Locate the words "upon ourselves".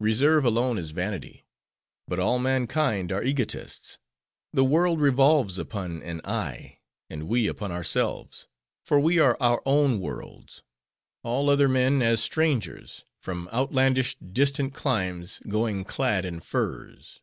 7.46-8.48